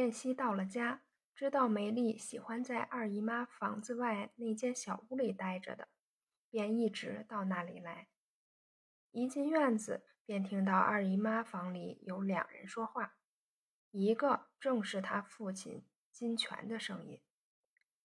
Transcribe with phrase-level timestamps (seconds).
[0.00, 1.02] 燕西到了家，
[1.34, 5.88] 知道梅丽喜欢在二姨妈房子外那间小屋里待着的，
[6.48, 8.08] 便一直到那里来。
[9.10, 13.18] 一进院子，便听到二姨妈房里有两人说话，
[13.90, 17.20] 一个正是他父亲金泉的声音，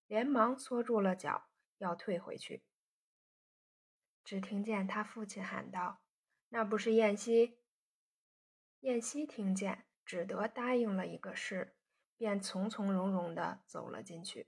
[0.05, 2.65] 连忙缩住了脚，要退回去。
[4.25, 6.01] 只听见他父亲喊道
[6.49, 7.57] ：“那不是燕西？”
[8.81, 11.73] 燕西听见，只得答应了一个是，
[12.17, 14.47] 便从从容容地走了进去。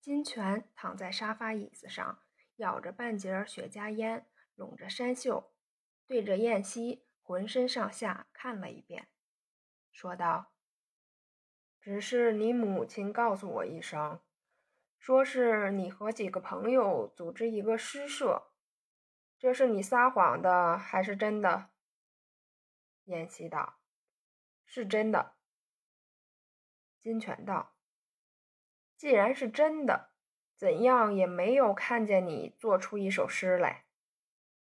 [0.00, 2.22] 金泉躺在沙发椅子上。
[2.58, 4.26] 咬着半截雪茄烟，
[4.56, 5.52] 拢着衫袖，
[6.08, 9.06] 对着燕西浑身上下看了一遍，
[9.92, 10.50] 说道
[11.80, 14.20] ：“只是你母亲告诉我一声，
[14.98, 18.50] 说是你和几个朋友组织一个诗社，
[19.38, 21.70] 这是你撒谎的还是真的？”
[23.06, 23.77] 燕西道
[24.68, 25.34] ：“是真的。”
[27.00, 27.74] 金泉道
[28.96, 30.12] ：“既然是真的。”
[30.58, 33.84] 怎样也没有看见你做出一首诗来，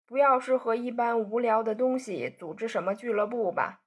[0.05, 3.85] 不要是和一般无聊的东西组织什么俱乐部吧？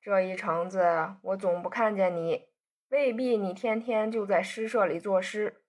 [0.00, 2.48] 这一程子我总不看见你，
[2.88, 5.62] 未必你天天就在诗社里作诗。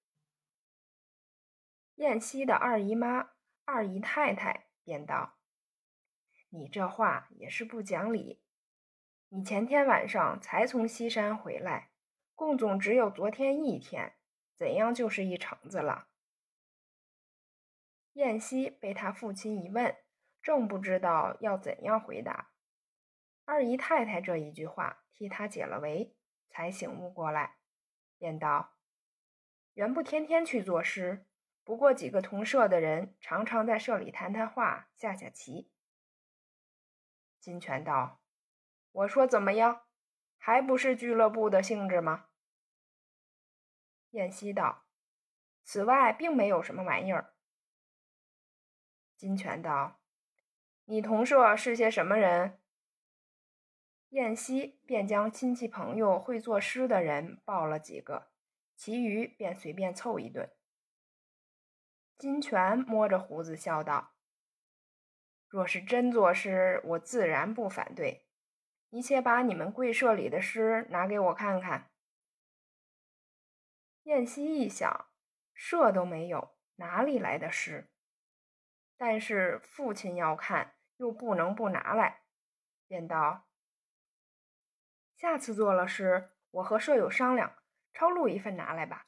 [1.95, 3.31] 燕西的二姨妈、
[3.65, 5.37] 二姨太太便道
[6.47, 8.41] ：“你这话也是不讲理。
[9.29, 11.91] 你前天晚上才从西山回来，
[12.35, 14.13] 共总只有昨天一天。”
[14.57, 16.07] 怎样就是一橙子了？
[18.13, 19.95] 燕西被他父亲一问，
[20.41, 22.49] 正不知道要怎样回答。
[23.45, 26.15] 二姨太太这一句话替他解了围，
[26.49, 27.57] 才醒悟过来，
[28.17, 28.73] 便道
[29.75, 31.27] ：“原不天天去作诗，
[31.63, 35.71] 不过几个同社的人常常在社里谈谈话、下下棋。”
[37.39, 38.21] 金泉道
[38.91, 39.83] ：“我说怎么样，
[40.37, 42.27] 还不是俱乐部的性质吗？”
[44.11, 44.85] 燕西道
[45.63, 47.33] ：“此外，并没有什么玩意儿。”
[49.17, 49.99] 金泉道
[50.85, 52.59] ：“你同舍是些什么人？”
[54.11, 58.31] 燕西便将亲戚朋友会作诗的人报了几个，
[58.75, 60.49] 其余便随便凑一顿。
[62.17, 64.13] 金泉摸着胡子笑道
[65.49, 68.26] ：“若是真作诗，我自然不反对。
[68.89, 71.91] 你且把你们贵社里的诗拿给我看看。”
[74.03, 75.09] 燕西一想，
[75.53, 77.89] 社都没有，哪里来的诗？
[78.95, 82.23] 但是父亲要看，又不能不拿来，
[82.87, 83.47] 便道
[85.15, 87.57] ：“下次做了诗，我和舍友商量，
[87.93, 89.07] 抄录一份拿来吧。”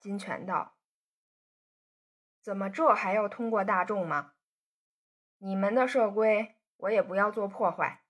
[0.00, 0.76] 金泉道
[2.42, 4.34] ：“怎么这还要通过大众吗？
[5.38, 8.02] 你们的社规，我也不要做破坏。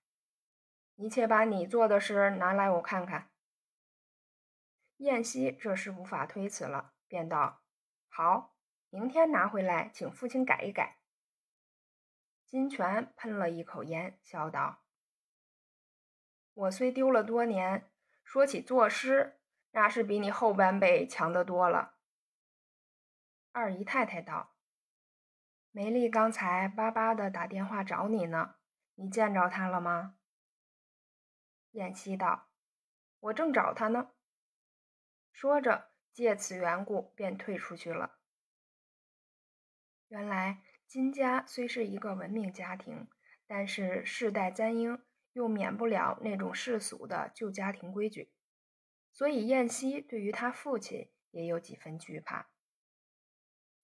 [0.95, 3.31] 你且把你做的诗拿来，我看看。”
[4.97, 7.63] 燕西这时无法推辞了，便道
[8.09, 8.55] ：“好，
[8.89, 10.99] 明天拿回来，请父亲改一改。”
[12.45, 14.83] 金泉喷了一口烟，笑道
[16.53, 17.89] ：“我虽丢了多年，
[18.23, 19.39] 说起作诗，
[19.71, 21.95] 那是比你后半辈强得多了。”
[23.51, 24.55] 二姨太太道
[25.71, 28.55] ：“梅丽刚才巴巴的打电话找你呢，
[28.95, 30.17] 你见着他了吗？”
[31.71, 32.49] 燕西道
[33.19, 34.11] ：“我正找他呢。”
[35.33, 38.19] 说着，借此缘故便退出去了。
[40.07, 43.07] 原来金家虽是一个文明家庭，
[43.47, 48.31] 但是世代簪缨，又免不了那种世俗的旧家庭规矩，
[49.11, 52.51] 所以燕西对于他父亲也有几分惧怕。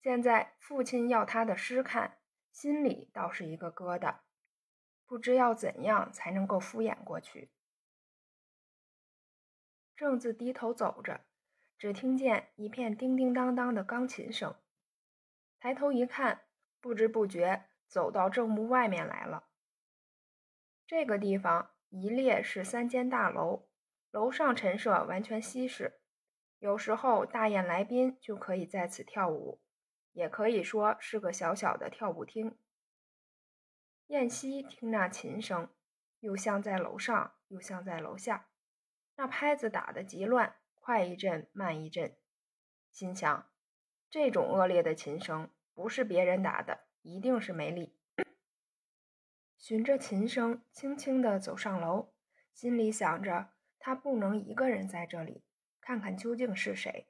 [0.03, 2.19] 现在父亲要他的诗看，
[2.51, 4.19] 心里倒是一个疙瘩，
[5.09, 7.49] 不知要怎样才能够敷衍过去。
[9.95, 11.25] 正自低头走着。
[11.79, 14.53] 只听见一片叮叮当当的钢琴声，
[15.61, 16.41] 抬头一看，
[16.81, 19.45] 不知不觉走到正屋外面来了。
[20.85, 23.69] 这个地方一列是三间大楼，
[24.11, 26.01] 楼上陈设完全西式，
[26.57, 29.61] 有时候大宴来宾就可以在此跳舞，
[30.11, 32.57] 也可以说是个小小的跳舞厅。
[34.09, 35.69] 燕西听那琴声，
[36.21, 38.49] 又像在楼上，又像在楼下，
[39.15, 40.55] 那拍子打得极乱。
[40.73, 42.17] 快一阵，慢一阵，
[42.89, 43.51] 心想：
[44.09, 47.99] 这种恶劣的琴声，不是别人打的，一定是梅丽。
[49.59, 52.11] 循着琴声，轻轻地走上楼，
[52.51, 55.43] 心里想着：他不能一个人在这里，
[55.79, 57.07] 看看究竟是谁。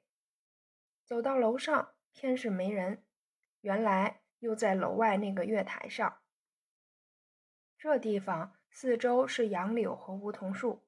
[1.06, 3.02] 走到楼上，偏是没人，
[3.62, 6.18] 原来又在楼外那个月台上。
[7.80, 10.86] 这地方四周是杨柳和梧桐树。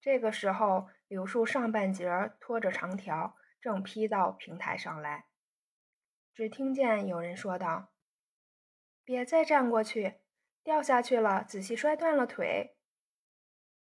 [0.00, 5.26] 这个时候，柳树上半截拖着长条，正劈到平台上来。
[6.34, 7.92] 只听见有人说道
[9.04, 10.16] ：“别再站过去，
[10.64, 12.76] 掉下去了，仔细摔断了腿。”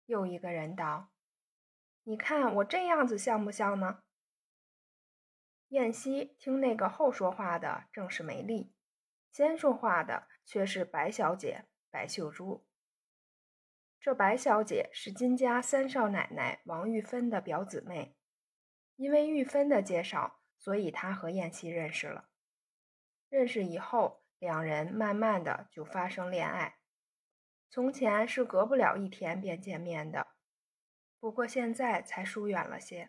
[0.04, 1.08] 又一个人道
[2.04, 4.02] ：“你看我这样子像不像呢？”
[5.68, 8.74] 燕西听那个后说话的正是梅丽，
[9.32, 11.64] 先说话的却是白小姐
[11.96, 12.66] 白秀珠。
[13.98, 18.14] 这白小姐是金家三少奶奶王玉芬的表姊妹，
[18.96, 22.28] 因为玉芬的介绍，所以她和燕西认识了。
[23.30, 26.76] 认识以后，两人慢慢的就发生恋爱。
[27.70, 30.26] 从前是隔不了一天便见面的，
[31.18, 33.08] 不过现在才疏远了些。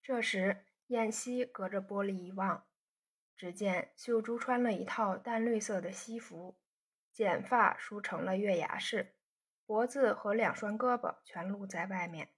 [0.00, 0.64] 这时。
[0.86, 2.66] 燕西隔着玻璃一望，
[3.36, 6.58] 只见秀珠穿了一套淡绿色的西服，
[7.18, 9.16] 剪发梳成了月牙式，
[9.66, 12.28] 脖子和两双胳膊全露在外面，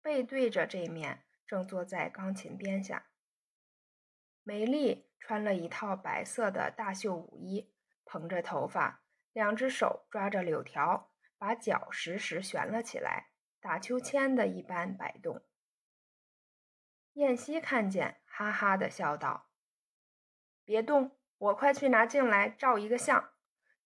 [0.00, 3.06] 背对着这面，正坐在钢琴边下。
[4.44, 9.02] 梅丽穿了一套白色的大袖舞衣，蓬着头发，
[9.32, 15.42] 两只手抓着柳条，把脚时时悬了起来，打秋千的一般摆动。
[17.14, 19.48] 燕西看见，哈哈的笑道
[20.64, 23.32] ：“别动，我快去拿镜来照一个相。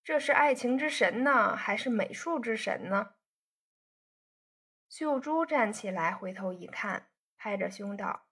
[0.05, 3.15] 这是爱情之神呢，还是美术之神呢？”
[4.89, 8.27] 秀珠站起来，回头一看，拍着胸道：“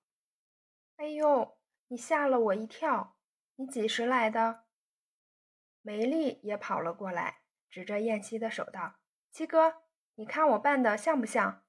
[0.97, 1.59] 哎呦，
[1.89, 3.17] 你吓了我一跳！
[3.57, 4.67] 你几时来的？”
[5.83, 9.01] 梅丽也跑了过来，指着燕西的手道
[9.33, 9.83] ：“七哥，
[10.15, 11.65] 你看我扮的像不像？”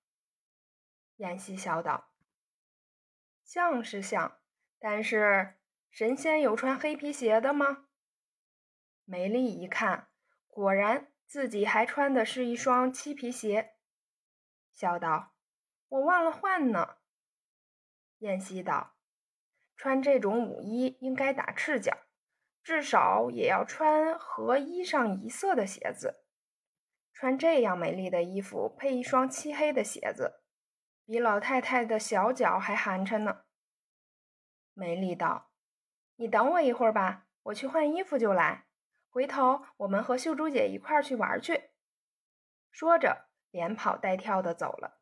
[1.17, 2.11] 燕西笑道。
[3.43, 4.39] 像是像，
[4.79, 5.55] 但是
[5.89, 7.87] 神仙有穿黑皮鞋的吗？
[9.05, 10.07] 梅丽一看，
[10.47, 13.75] 果然自己还穿的是一双漆皮鞋，
[14.71, 15.33] 笑道
[15.89, 16.97] ：“我忘了换呢。”
[18.19, 18.95] 燕西道
[19.75, 21.97] ：“穿这种舞衣应该打赤脚，
[22.63, 26.23] 至少也要穿和衣裳一色的鞋子。
[27.11, 30.41] 穿这样美丽的衣服，配一双漆黑的鞋子。”
[31.05, 33.41] 比老太太的小脚还寒碜呢。
[34.73, 35.51] 梅丽道
[36.15, 38.65] ：“你等我一会儿吧，我去换衣服就来。
[39.13, 41.69] 回头我们和秀珠姐一块儿去玩去。”
[42.71, 44.99] 说着，连跑带跳的走了。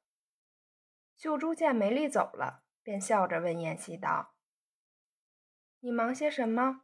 [1.16, 4.34] 秀珠见梅丽走了，便笑着问燕西道
[5.80, 6.82] ：“你忙些什么？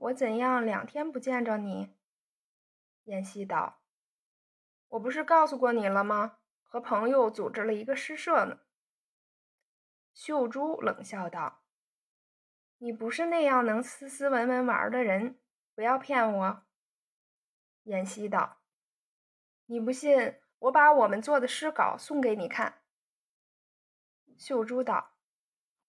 [0.00, 1.94] 我怎样两天不见着你？”
[3.04, 3.80] 燕西道
[4.88, 8.58] ：“我不是告诉过你了吗？”和朋友组织了一个诗社呢。
[10.12, 11.62] 秀珠冷笑道
[12.78, 15.38] ：“你不是那样能斯斯文文玩的人，
[15.74, 16.62] 不要骗我。”
[17.84, 18.58] 燕西道
[19.66, 22.82] ：“你不信，我把我们做的诗稿送给你看。”
[24.38, 25.12] 秀珠道：“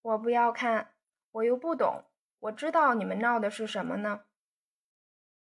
[0.02, 0.94] 我不要看，
[1.30, 2.04] 我又不懂，
[2.38, 4.24] 我知道你们闹的是什么呢。”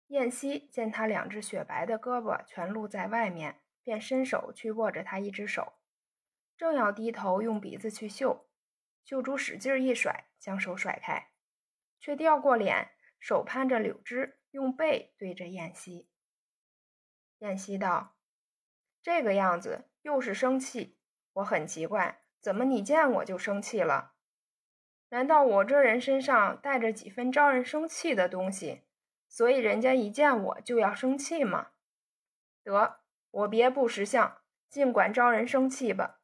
[0.09, 3.61] 燕西见他两只雪白的胳膊全露在外面。
[3.87, 5.75] 便伸手去握着他一只手，
[6.57, 8.49] 正要低头用鼻子去嗅，
[9.05, 11.31] 秀珠使劲一甩，将手甩开，
[12.01, 16.09] 却掉过脸，手攀着柳枝，用背对着燕西。
[17.39, 18.17] 燕西道
[19.03, 20.99] ：“这个样子又是生气，
[21.35, 24.15] 我很奇怪，怎么你见我就生气了？
[25.09, 28.83] 难道我这人身上带着几分招人生气的东西，
[29.29, 31.73] 所以人家一见我就要生气吗？
[32.63, 33.01] 得。”
[33.37, 34.39] 我别不识相，
[34.71, 36.21] 尽管招人生气吧。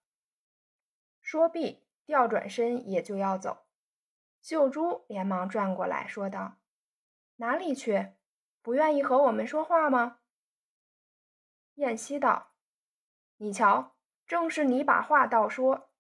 [1.21, 3.67] 说毕，调转身也就要走。
[4.41, 6.57] 秀珠连忙转过来说道
[7.37, 8.15] ：“哪里去？
[8.61, 10.21] 不愿意和我们说话吗？”
[11.77, 12.53] 燕西道
[13.39, 13.97] ：“你瞧，
[14.27, 15.91] 正是你把话倒说，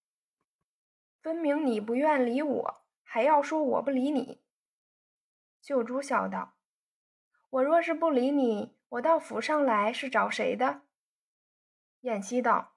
[1.20, 4.44] 分明你不愿理我，还要说我不理你。”
[5.60, 6.54] 秀珠笑道
[7.50, 10.82] ：“我若是不理你，我到府上来是找谁的？”
[12.02, 12.76] 燕西道：“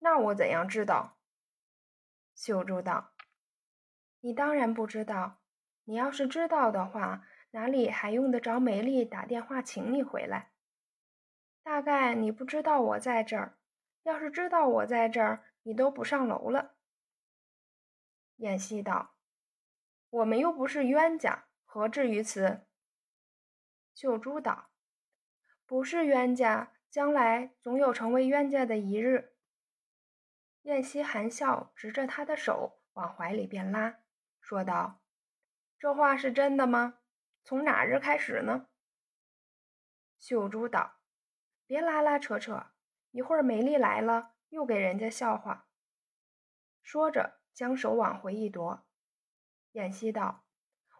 [0.00, 1.16] 那我怎样知道？”
[2.34, 3.12] 秀珠道
[4.20, 5.40] ：“你当然不知道。
[5.84, 10.50] 你要是知道的话，哪里还用得着梅丽打电话请你回来？
[11.62, 13.56] 大概你不知道我在这儿。
[14.02, 16.74] 要是知道我在这儿，你都不上楼了。”
[18.36, 19.14] 燕西道
[20.10, 22.66] ：“我们又不是冤家，何至于此？”
[23.94, 24.70] 秀珠道
[25.64, 29.32] ：“不是冤家。”将来总有成为冤家的一日。
[30.64, 34.00] 燕西含笑，执着他的手往怀里边拉，
[34.42, 35.00] 说道
[35.80, 36.98] ：“这话是真的吗？
[37.44, 38.68] 从哪日开始呢？”
[40.18, 40.98] 秀珠道
[41.66, 42.66] ：“别拉拉扯扯，
[43.10, 45.68] 一会儿梅丽来了又给人家笑话。”
[46.82, 48.86] 说着，将手往回一夺。
[49.72, 50.44] 燕西道：“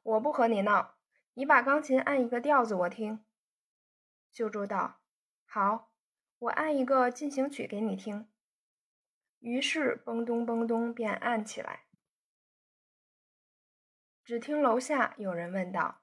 [0.03, 0.97] 我不和你闹，
[1.35, 3.25] 你把钢琴按一个调子我听。”
[4.31, 5.01] 秀珠道
[5.45, 5.93] ：“好，
[6.39, 8.29] 我按一个进行曲给你听。”
[9.41, 11.87] 于是嘣咚嘣咚便按起来。
[14.25, 16.02] 只听楼下有人问道：“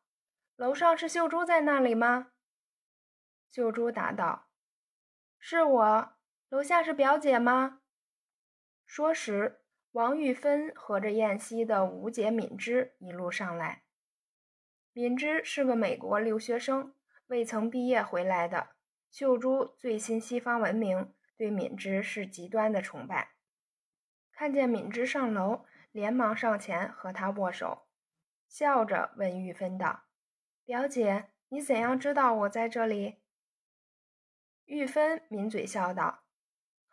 [0.59, 2.31] 楼上是秀珠在那里吗？”
[3.49, 4.49] 秀珠答道
[5.39, 6.13] ：“是我。”
[6.49, 7.79] 楼下是表姐吗？
[8.85, 9.61] 说时，
[9.91, 13.83] 王玉芬和着燕西的五姐敏芝一路上来。
[14.91, 16.93] 敏芝是个美国留学生，
[17.27, 18.71] 未曾毕业回来的。
[19.11, 23.35] 秀珠最新西方文明，对敏芝是极端的崇拜。
[24.33, 27.87] 看见敏芝上楼，连忙上前和她握手。
[28.47, 30.05] 笑着问玉芬道
[30.69, 33.15] ：“表姐，你怎样知道我在这里？”
[34.65, 36.25] 玉芬抿嘴笑道：“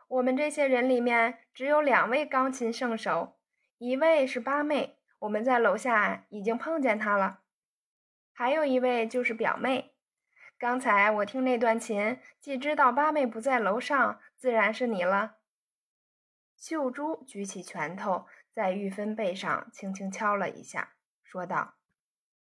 [0.08, 3.36] 我们这些人里面只有两位钢琴圣手，
[3.76, 7.42] 一位是八妹，我们在楼下已经碰见她了；
[8.32, 9.94] 还有一位就是表妹。
[10.56, 15.36] 刚才我听那段琴，既知道八妹不在楼上，自然是你了。”
[16.56, 20.94] 秀珠举起拳头，在玉芬背上轻轻敲了一下。
[21.22, 21.74] 说道：“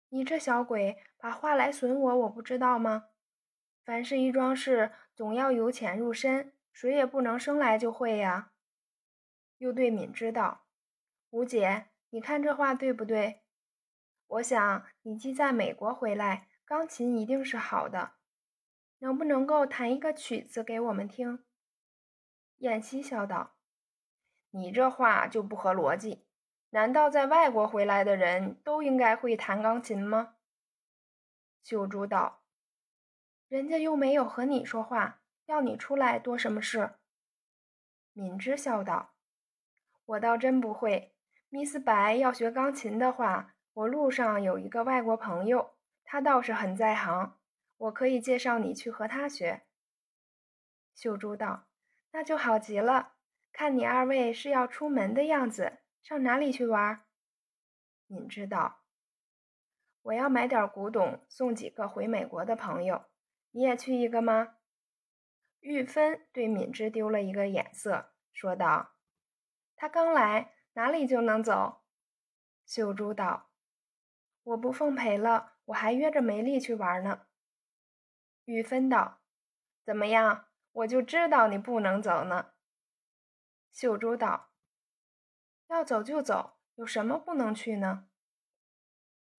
[0.08, 3.06] 你这小鬼，把话来损我，我不知道吗？
[3.84, 8.52] 凡是一桩事，总要由浅入深，谁也不能生来就会呀。”
[9.58, 10.66] 又对敏知道
[11.30, 13.42] ：“吴姐，你看这话对不对？
[14.26, 18.12] 我想你既在美国回来，钢琴一定是好的，
[18.98, 21.44] 能不能够弹一个曲子给我们听？”
[22.58, 23.56] 燕西笑道
[24.50, 26.25] ：“你这话就不合逻辑。”
[26.76, 30.34] 难道在外国回来的人都应该会弹钢琴吗？
[31.62, 32.42] 秀珠道
[33.48, 36.96] ：“人家又没有和你说话，要你出来多什么事？”
[38.12, 39.14] 敏芝笑道
[40.04, 41.14] ：“我倒真不会。
[41.48, 45.70] 米斯白要学钢琴的话，我路上有一个外国朋友，
[46.04, 47.38] 他倒是很在行，
[47.78, 49.62] 我可以介绍你去和他学。”
[50.94, 51.68] 秀珠道
[52.12, 53.14] ：“那就好极了。
[53.50, 57.04] 看你二位是要出门的样子。”上哪里去玩？
[58.06, 58.84] 敏知道，
[60.02, 63.06] 我要买点古董送几个回美国的朋友，
[63.50, 64.58] 你也去一个吗？
[65.58, 68.94] 玉芬对敏芝丢了一个眼色，说道
[69.74, 71.82] ：“他刚来，哪里就能走？”
[72.64, 73.50] 秀珠道
[74.44, 77.26] ：“我不奉陪了，我还约着梅丽去玩呢。”
[78.46, 79.22] 玉芬道
[79.84, 80.46] ：“怎么样？
[80.70, 82.52] 我就知道你不能走呢。”
[83.74, 84.52] 秀珠道。
[85.68, 88.08] 要走就走，有什么不能去呢？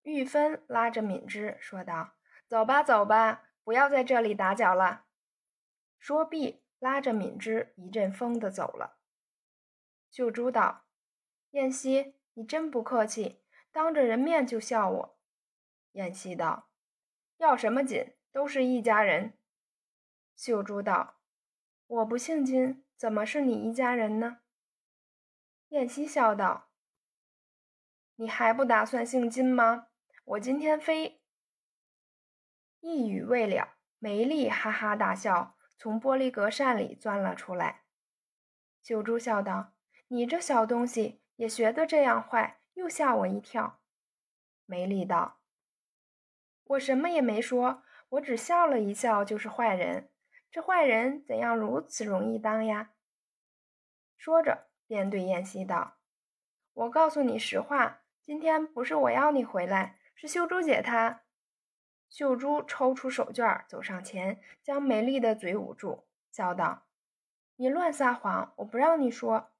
[0.02, 2.14] 玉芬拉着敏芝说道
[2.46, 5.06] ：“走吧，走吧，不要在这里打搅了。”
[5.98, 8.98] 说毕，拉着敏芝一阵风的走了。
[10.10, 10.84] 秀珠道
[11.50, 15.18] ：“燕西，你真不客气，当着人面就笑我。”
[15.92, 16.70] 燕西道
[17.38, 18.14] ：“要什么紧？
[18.32, 19.34] 都是一家人。”
[20.36, 21.16] 秀珠道
[21.86, 24.38] ：“我不姓金，怎么是你一家人呢？”
[25.70, 26.70] 燕西笑道
[28.16, 29.88] ：“你还不打算姓金吗？
[30.24, 31.20] 我今天非……”
[32.80, 37.82] 一语未了，梅丽哈哈大笑，从玻璃格扇里钻了出来。
[38.82, 39.74] 秀珠笑道
[40.08, 43.82] ：“你这小东西也学得这样坏，又吓我一跳。”
[44.64, 45.40] 梅丽道
[46.64, 50.10] ：“我什么也没说，我只笑了一笑，就是坏人。
[50.50, 52.94] 这坏人怎样如此容易当呀？”
[54.16, 54.67] 说着。
[54.88, 55.98] 便对燕西道
[56.72, 61.22] ：“我告诉你实话，今天不是我要你回来，是秀珠姐她。”
[62.08, 66.86] 秀珠抽出手绢，走上前，将梅丽的嘴捂住，笑道
[67.56, 69.52] ：“你乱撒谎，我不让你说。”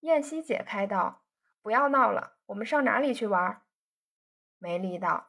[0.00, 1.22] 燕西解开道
[1.62, 3.62] ：“不要闹了，我们上哪里去玩？”
[4.58, 5.28] 梅丽道：“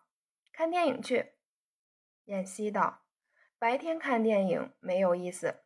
[0.51, 1.34] 看电影去。”
[2.25, 3.04] 燕西道
[3.60, 5.62] ：“白天看电影没有意思。”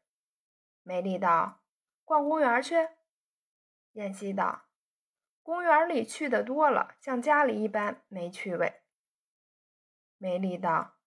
[0.83, 1.61] 梅丽道
[2.03, 2.75] ：“逛公园去。”
[3.93, 4.63] 燕西道
[5.43, 8.81] ：“公园里去的多了，像家里一般没趣味。”
[10.17, 10.97] 梅丽道：“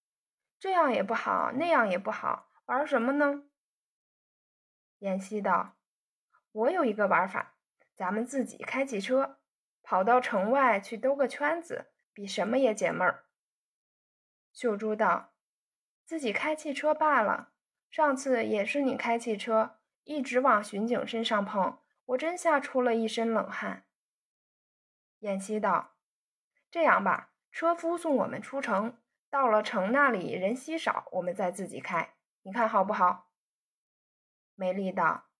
[0.60, 3.44] 这样也不好，那样也不好，玩什么呢？”
[4.98, 5.76] 燕西道
[6.52, 7.56] ：“我有一个玩法，
[7.94, 9.38] 咱们自己开汽车，
[9.82, 13.24] 跑到城外去兜个圈子，比什么也解闷儿。”
[14.52, 15.32] 秀珠道
[16.04, 17.52] ：“自己开汽车罢了，
[17.90, 23.84] 上次也是你开汽车，一直往巡警身上碰。”我真吓出了一身冷汗。
[25.20, 25.94] 燕西道
[26.70, 28.98] ：“这样吧，车夫送我们出城，
[29.30, 32.14] 到了城那里人稀少，我们再自己开。
[32.42, 33.30] 你看好不好？”
[34.54, 35.30] 美丽道：“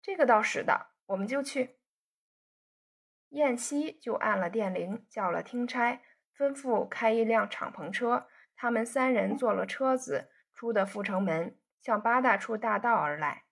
[0.00, 1.78] 这个倒使的，我们就去。”
[3.30, 6.00] 燕西就按了电铃，叫了听差，
[6.34, 8.28] 吩咐开一辆敞篷车。
[8.56, 13.47] 他们三人坐了车子，出的阜成门，向八大处大道而来。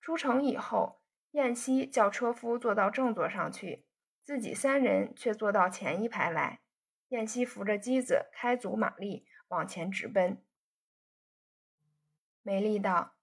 [0.00, 1.00] 出城以后，
[1.32, 3.86] 燕西叫车夫坐到正座上去，
[4.22, 6.60] 自己三人却坐到前一排来。
[7.08, 10.42] 燕西扶着机子，开足马力往前直奔。
[12.42, 13.14] 美丽道：“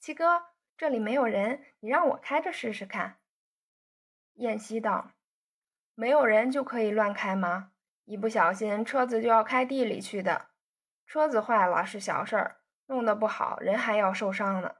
[0.00, 3.18] 七哥，这里没有人，你让我开着试试看。”
[4.34, 5.12] 燕西道
[5.94, 7.72] ：“没有人就可以乱开吗？
[8.04, 10.48] 一不小心车子就要开地里去的。
[11.06, 14.76] 车子坏了是小事儿，弄得不好人还要受伤呢。”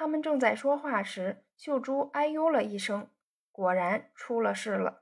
[0.00, 3.10] 他们正在说话时，秀珠哎呦了一声，
[3.52, 4.99] 果然出了事了。